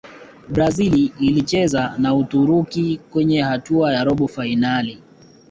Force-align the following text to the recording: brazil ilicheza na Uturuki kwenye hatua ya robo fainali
brazil 0.49 1.11
ilicheza 1.19 1.95
na 1.97 2.15
Uturuki 2.15 2.97
kwenye 3.09 3.41
hatua 3.41 3.93
ya 3.93 4.03
robo 4.03 4.27
fainali 4.27 5.03